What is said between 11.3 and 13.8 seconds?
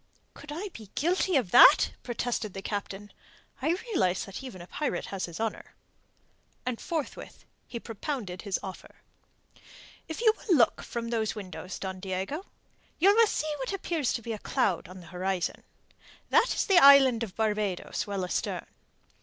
windows, Don Diego, you will see what